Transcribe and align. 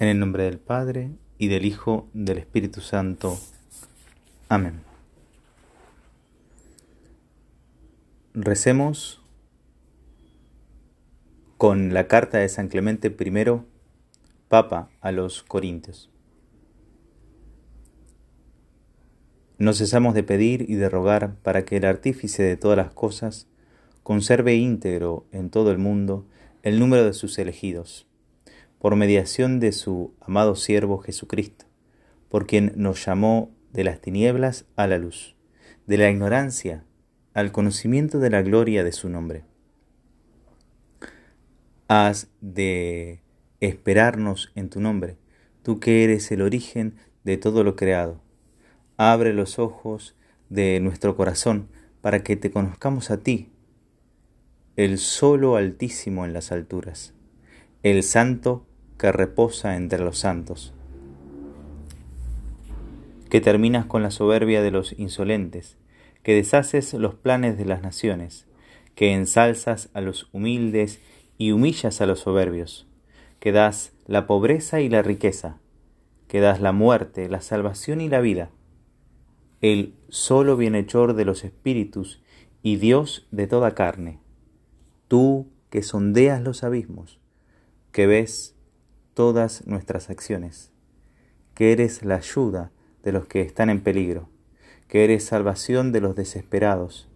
En 0.00 0.08
el 0.08 0.18
nombre 0.18 0.44
del 0.44 0.58
Padre, 0.58 1.10
y 1.36 1.48
del 1.48 1.66
Hijo, 1.66 2.08
del 2.14 2.38
Espíritu 2.38 2.80
Santo. 2.80 3.38
Amén. 4.48 4.80
Recemos 8.32 9.22
con 11.58 11.92
la 11.92 12.08
carta 12.08 12.38
de 12.38 12.48
San 12.48 12.68
Clemente 12.68 13.08
I, 13.08 13.60
Papa 14.48 14.88
a 15.02 15.12
los 15.12 15.42
Corintios. 15.42 16.10
No 19.58 19.74
cesamos 19.74 20.14
de 20.14 20.22
pedir 20.22 20.64
y 20.66 20.76
de 20.76 20.88
rogar 20.88 21.34
para 21.42 21.66
que 21.66 21.76
el 21.76 21.84
artífice 21.84 22.42
de 22.42 22.56
todas 22.56 22.78
las 22.78 22.94
cosas 22.94 23.48
conserve 24.02 24.54
íntegro 24.54 25.26
en 25.30 25.50
todo 25.50 25.70
el 25.70 25.76
mundo 25.76 26.26
el 26.62 26.78
número 26.78 27.04
de 27.04 27.12
sus 27.12 27.38
elegidos 27.38 28.09
por 28.80 28.96
mediación 28.96 29.60
de 29.60 29.72
su 29.72 30.14
amado 30.20 30.56
siervo 30.56 30.98
Jesucristo, 30.98 31.66
por 32.30 32.46
quien 32.46 32.72
nos 32.76 33.04
llamó 33.04 33.54
de 33.74 33.84
las 33.84 34.00
tinieblas 34.00 34.64
a 34.74 34.86
la 34.86 34.96
luz, 34.96 35.36
de 35.86 35.98
la 35.98 36.10
ignorancia 36.10 36.84
al 37.34 37.52
conocimiento 37.52 38.20
de 38.20 38.30
la 38.30 38.40
gloria 38.40 38.82
de 38.82 38.92
su 38.92 39.10
nombre. 39.10 39.44
Has 41.88 42.28
de 42.40 43.20
esperarnos 43.60 44.50
en 44.54 44.70
tu 44.70 44.80
nombre, 44.80 45.18
tú 45.62 45.78
que 45.78 46.02
eres 46.02 46.32
el 46.32 46.40
origen 46.40 46.94
de 47.22 47.36
todo 47.36 47.64
lo 47.64 47.76
creado. 47.76 48.22
Abre 48.96 49.34
los 49.34 49.58
ojos 49.58 50.16
de 50.48 50.80
nuestro 50.80 51.16
corazón 51.16 51.68
para 52.00 52.22
que 52.22 52.36
te 52.36 52.50
conozcamos 52.50 53.10
a 53.10 53.18
ti, 53.18 53.50
el 54.76 54.96
solo 54.96 55.56
altísimo 55.56 56.24
en 56.24 56.32
las 56.32 56.50
alturas, 56.50 57.12
el 57.82 58.02
santo 58.02 58.66
que 59.00 59.12
reposa 59.12 59.76
entre 59.76 60.04
los 60.04 60.18
santos. 60.18 60.74
Que 63.30 63.40
terminas 63.40 63.86
con 63.86 64.02
la 64.02 64.10
soberbia 64.10 64.60
de 64.60 64.70
los 64.70 64.92
insolentes, 64.98 65.78
que 66.22 66.34
deshaces 66.34 66.92
los 66.92 67.14
planes 67.14 67.56
de 67.56 67.64
las 67.64 67.80
naciones, 67.80 68.46
que 68.94 69.14
ensalzas 69.14 69.88
a 69.94 70.02
los 70.02 70.28
humildes 70.32 71.00
y 71.38 71.52
humillas 71.52 72.02
a 72.02 72.06
los 72.06 72.20
soberbios, 72.20 72.86
que 73.38 73.52
das 73.52 73.94
la 74.06 74.26
pobreza 74.26 74.82
y 74.82 74.90
la 74.90 75.00
riqueza, 75.00 75.56
que 76.28 76.40
das 76.40 76.60
la 76.60 76.72
muerte, 76.72 77.30
la 77.30 77.40
salvación 77.40 78.02
y 78.02 78.10
la 78.10 78.20
vida, 78.20 78.50
el 79.62 79.94
solo 80.10 80.58
bienhechor 80.58 81.14
de 81.14 81.24
los 81.24 81.42
espíritus 81.44 82.20
y 82.62 82.76
Dios 82.76 83.26
de 83.30 83.46
toda 83.46 83.74
carne, 83.74 84.18
tú 85.08 85.46
que 85.70 85.82
sondeas 85.82 86.42
los 86.42 86.64
abismos, 86.64 87.18
que 87.92 88.06
ves 88.06 88.59
todas 89.14 89.66
nuestras 89.66 90.10
acciones, 90.10 90.70
que 91.54 91.72
eres 91.72 92.04
la 92.04 92.16
ayuda 92.16 92.70
de 93.02 93.12
los 93.12 93.26
que 93.26 93.42
están 93.42 93.70
en 93.70 93.80
peligro, 93.80 94.28
que 94.88 95.04
eres 95.04 95.24
salvación 95.24 95.92
de 95.92 96.00
los 96.00 96.16
desesperados, 96.16 97.08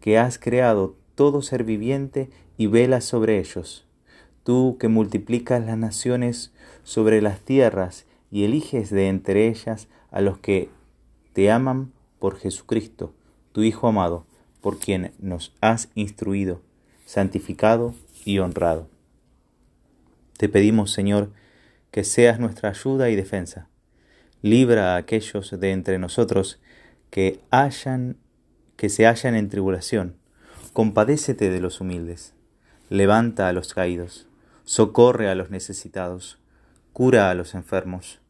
que 0.00 0.18
has 0.18 0.38
creado 0.38 0.96
todo 1.14 1.42
ser 1.42 1.64
viviente 1.64 2.30
y 2.56 2.66
velas 2.66 3.04
sobre 3.04 3.38
ellos, 3.38 3.86
tú 4.42 4.76
que 4.78 4.88
multiplicas 4.88 5.64
las 5.64 5.78
naciones 5.78 6.52
sobre 6.82 7.22
las 7.22 7.40
tierras 7.40 8.04
y 8.30 8.44
eliges 8.44 8.90
de 8.90 9.08
entre 9.08 9.48
ellas 9.48 9.88
a 10.10 10.20
los 10.20 10.38
que 10.38 10.68
te 11.32 11.50
aman 11.50 11.92
por 12.18 12.36
Jesucristo, 12.36 13.12
tu 13.52 13.62
Hijo 13.62 13.88
amado, 13.88 14.24
por 14.60 14.78
quien 14.78 15.12
nos 15.18 15.52
has 15.60 15.88
instruido, 15.94 16.60
santificado 17.06 17.94
y 18.24 18.38
honrado. 18.38 18.93
Te 20.36 20.48
pedimos, 20.48 20.90
Señor, 20.92 21.30
que 21.90 22.02
seas 22.02 22.40
nuestra 22.40 22.70
ayuda 22.70 23.08
y 23.08 23.16
defensa. 23.16 23.68
Libra 24.42 24.94
a 24.94 24.96
aquellos 24.96 25.58
de 25.58 25.70
entre 25.70 25.98
nosotros 25.98 26.60
que 27.10 27.40
hayan 27.50 28.16
que 28.76 28.88
se 28.88 29.06
hallan 29.06 29.36
en 29.36 29.48
tribulación. 29.48 30.16
Compadécete 30.72 31.50
de 31.50 31.60
los 31.60 31.80
humildes. 31.80 32.34
Levanta 32.90 33.48
a 33.48 33.52
los 33.52 33.72
caídos. 33.72 34.26
Socorre 34.64 35.28
a 35.28 35.36
los 35.36 35.50
necesitados. 35.50 36.38
Cura 36.92 37.30
a 37.30 37.34
los 37.34 37.54
enfermos. 37.54 38.20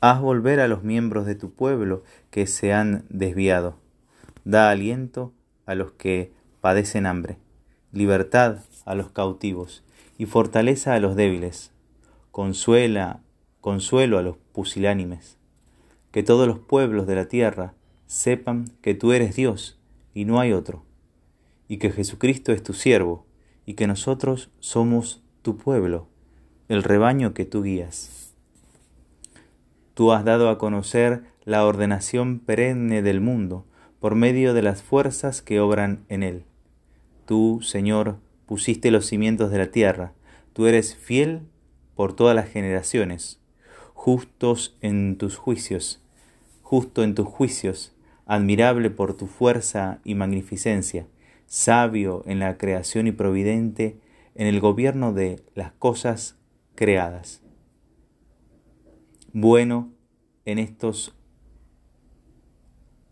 Haz 0.00 0.22
volver 0.22 0.60
a 0.60 0.68
los 0.68 0.82
miembros 0.82 1.26
de 1.26 1.34
tu 1.34 1.52
pueblo 1.52 2.02
que 2.30 2.46
se 2.46 2.72
han 2.72 3.04
desviado. 3.10 3.78
Da 4.44 4.70
aliento 4.70 5.34
a 5.66 5.74
los 5.74 5.92
que 5.92 6.32
padecen 6.62 7.04
hambre. 7.04 7.36
Libertad 7.92 8.60
a 8.86 8.94
los 8.94 9.10
cautivos 9.10 9.84
y 10.20 10.26
fortaleza 10.26 10.92
a 10.92 11.00
los 11.00 11.16
débiles 11.16 11.72
consuela, 12.30 13.22
consuelo 13.62 14.18
a 14.18 14.22
los 14.22 14.36
pusilánimes. 14.52 15.38
Que 16.10 16.22
todos 16.22 16.46
los 16.46 16.58
pueblos 16.58 17.06
de 17.06 17.14
la 17.14 17.24
tierra 17.24 17.72
sepan 18.06 18.66
que 18.82 18.94
tú 18.94 19.12
eres 19.12 19.34
Dios 19.34 19.80
y 20.12 20.26
no 20.26 20.38
hay 20.38 20.52
otro, 20.52 20.84
y 21.68 21.78
que 21.78 21.90
Jesucristo 21.90 22.52
es 22.52 22.62
tu 22.62 22.74
siervo, 22.74 23.24
y 23.64 23.72
que 23.72 23.86
nosotros 23.86 24.50
somos 24.60 25.22
tu 25.40 25.56
pueblo, 25.56 26.06
el 26.68 26.82
rebaño 26.82 27.32
que 27.32 27.46
tú 27.46 27.62
guías. 27.62 28.34
Tú 29.94 30.12
has 30.12 30.26
dado 30.26 30.50
a 30.50 30.58
conocer 30.58 31.22
la 31.46 31.64
ordenación 31.64 32.40
perenne 32.40 33.00
del 33.00 33.22
mundo 33.22 33.64
por 34.00 34.16
medio 34.16 34.52
de 34.52 34.60
las 34.60 34.82
fuerzas 34.82 35.40
que 35.40 35.60
obran 35.60 36.04
en 36.10 36.22
él. 36.22 36.44
Tú, 37.24 37.60
Señor, 37.62 38.18
pusiste 38.50 38.90
los 38.90 39.06
cimientos 39.06 39.52
de 39.52 39.58
la 39.58 39.70
tierra, 39.70 40.12
tú 40.52 40.66
eres 40.66 40.96
fiel 40.96 41.42
por 41.94 42.16
todas 42.16 42.34
las 42.34 42.48
generaciones, 42.48 43.38
justos 43.94 44.76
en 44.80 45.18
tus 45.18 45.36
juicios, 45.36 46.02
justo 46.60 47.04
en 47.04 47.14
tus 47.14 47.28
juicios, 47.28 47.94
admirable 48.26 48.90
por 48.90 49.16
tu 49.16 49.28
fuerza 49.28 50.00
y 50.02 50.16
magnificencia, 50.16 51.06
sabio 51.46 52.24
en 52.26 52.40
la 52.40 52.58
creación 52.58 53.06
y 53.06 53.12
providente 53.12 54.00
en 54.34 54.48
el 54.48 54.58
gobierno 54.58 55.12
de 55.12 55.44
las 55.54 55.70
cosas 55.70 56.36
creadas. 56.74 57.44
Bueno 59.32 59.92
en 60.44 60.58
estos 60.58 61.14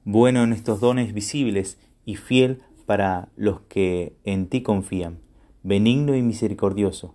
bueno 0.03 0.43
en 0.43 0.53
estos 0.53 0.81
dones 0.81 1.15
visibles 1.15 1.79
y 2.05 2.17
fiel 2.17 2.65
para 2.87 3.29
los 3.37 3.61
que 3.69 4.17
en 4.25 4.49
ti 4.49 4.63
confían, 4.63 5.21
benigno 5.63 6.15
y 6.17 6.23
misericordioso, 6.23 7.15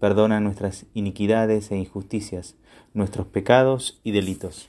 Perdona 0.00 0.40
nuestras 0.40 0.84
iniquidades 0.92 1.70
e 1.70 1.76
injusticias, 1.76 2.54
nuestros 2.92 3.26
pecados 3.26 3.98
y 4.04 4.12
delitos. 4.12 4.68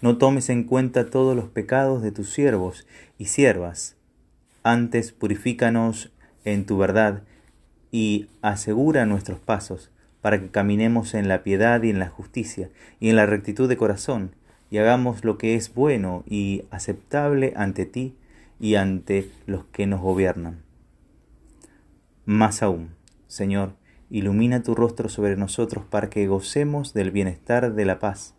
No 0.00 0.16
tomes 0.16 0.48
en 0.48 0.64
cuenta 0.64 1.10
todos 1.10 1.36
los 1.36 1.50
pecados 1.50 2.02
de 2.02 2.10
tus 2.10 2.30
siervos 2.30 2.86
y 3.18 3.26
siervas. 3.26 3.96
Antes 4.62 5.12
purifícanos 5.12 6.10
en 6.46 6.64
tu 6.64 6.78
verdad 6.78 7.24
y 7.92 8.28
asegura 8.40 9.04
nuestros 9.04 9.38
pasos, 9.38 9.90
para 10.22 10.40
que 10.40 10.48
caminemos 10.48 11.12
en 11.12 11.28
la 11.28 11.42
piedad 11.42 11.82
y 11.82 11.90
en 11.90 11.98
la 11.98 12.08
justicia 12.08 12.70
y 13.00 13.10
en 13.10 13.16
la 13.16 13.26
rectitud 13.26 13.68
de 13.68 13.76
corazón, 13.76 14.34
y 14.70 14.78
hagamos 14.78 15.24
lo 15.24 15.36
que 15.36 15.56
es 15.56 15.74
bueno 15.74 16.24
y 16.26 16.64
aceptable 16.70 17.52
ante 17.54 17.84
ti 17.84 18.14
y 18.58 18.76
ante 18.76 19.30
los 19.46 19.64
que 19.66 19.86
nos 19.86 20.00
gobiernan. 20.00 20.67
Más 22.28 22.62
aún, 22.62 22.90
Señor, 23.26 23.72
ilumina 24.10 24.62
tu 24.62 24.74
rostro 24.74 25.08
sobre 25.08 25.34
nosotros 25.34 25.86
para 25.86 26.10
que 26.10 26.26
gocemos 26.26 26.92
del 26.92 27.10
bienestar 27.10 27.72
de 27.72 27.86
la 27.86 28.00
paz, 28.00 28.34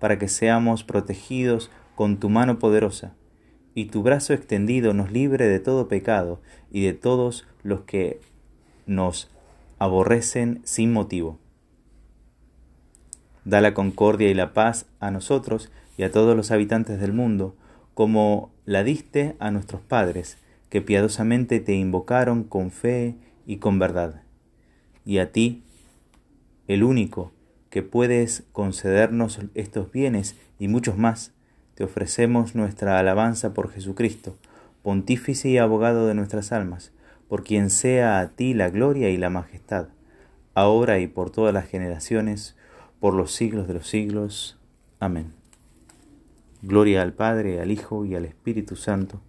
para 0.00 0.18
que 0.18 0.26
seamos 0.26 0.82
protegidos 0.82 1.70
con 1.94 2.18
tu 2.18 2.28
mano 2.28 2.58
poderosa, 2.58 3.14
y 3.72 3.84
tu 3.84 4.02
brazo 4.02 4.32
extendido 4.32 4.94
nos 4.94 5.12
libre 5.12 5.46
de 5.46 5.60
todo 5.60 5.86
pecado 5.86 6.40
y 6.72 6.84
de 6.84 6.92
todos 6.92 7.46
los 7.62 7.82
que 7.82 8.20
nos 8.86 9.30
aborrecen 9.78 10.60
sin 10.64 10.92
motivo. 10.92 11.38
Da 13.44 13.60
la 13.60 13.74
concordia 13.74 14.28
y 14.28 14.34
la 14.34 14.52
paz 14.54 14.86
a 14.98 15.12
nosotros 15.12 15.70
y 15.96 16.02
a 16.02 16.10
todos 16.10 16.36
los 16.36 16.50
habitantes 16.50 16.98
del 16.98 17.12
mundo, 17.12 17.54
como 17.94 18.50
la 18.64 18.82
diste 18.82 19.36
a 19.38 19.52
nuestros 19.52 19.82
padres, 19.82 20.36
que 20.70 20.80
piadosamente 20.80 21.60
te 21.60 21.74
invocaron 21.74 22.44
con 22.44 22.70
fe 22.70 23.16
y 23.44 23.58
con 23.58 23.78
verdad. 23.78 24.22
Y 25.04 25.18
a 25.18 25.32
ti, 25.32 25.64
el 26.68 26.84
único 26.84 27.32
que 27.68 27.82
puedes 27.82 28.44
concedernos 28.52 29.40
estos 29.54 29.90
bienes 29.92 30.36
y 30.58 30.68
muchos 30.68 30.96
más, 30.96 31.32
te 31.74 31.84
ofrecemos 31.84 32.54
nuestra 32.54 32.98
alabanza 32.98 33.52
por 33.52 33.70
Jesucristo, 33.70 34.36
pontífice 34.82 35.48
y 35.48 35.58
abogado 35.58 36.06
de 36.06 36.14
nuestras 36.14 36.52
almas, 36.52 36.92
por 37.28 37.42
quien 37.42 37.70
sea 37.70 38.20
a 38.20 38.30
ti 38.30 38.54
la 38.54 38.70
gloria 38.70 39.10
y 39.10 39.16
la 39.16 39.30
majestad, 39.30 39.88
ahora 40.54 40.98
y 41.00 41.06
por 41.06 41.30
todas 41.30 41.54
las 41.54 41.66
generaciones, 41.66 42.56
por 43.00 43.14
los 43.14 43.32
siglos 43.32 43.66
de 43.66 43.74
los 43.74 43.88
siglos. 43.88 44.58
Amén. 44.98 45.32
Gloria 46.62 47.02
al 47.02 47.14
Padre, 47.14 47.60
al 47.60 47.70
Hijo 47.70 48.04
y 48.04 48.14
al 48.14 48.26
Espíritu 48.26 48.76
Santo, 48.76 49.20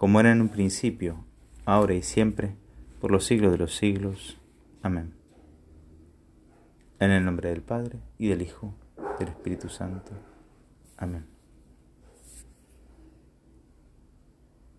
como 0.00 0.18
era 0.18 0.32
en 0.32 0.40
un 0.40 0.48
principio, 0.48 1.26
ahora 1.66 1.92
y 1.92 2.00
siempre, 2.00 2.56
por 3.02 3.10
los 3.10 3.26
siglos 3.26 3.52
de 3.52 3.58
los 3.58 3.76
siglos. 3.76 4.38
Amén. 4.80 5.12
En 6.98 7.10
el 7.10 7.22
nombre 7.22 7.50
del 7.50 7.60
Padre, 7.60 7.98
y 8.16 8.28
del 8.28 8.40
Hijo, 8.40 8.72
y 8.96 9.24
del 9.24 9.34
Espíritu 9.34 9.68
Santo. 9.68 10.12
Amén. 10.96 11.29